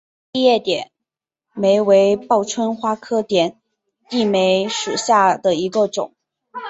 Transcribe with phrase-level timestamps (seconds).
[0.31, 3.61] 异叶点地梅为报春花科点
[4.09, 6.15] 地梅属下的一个种。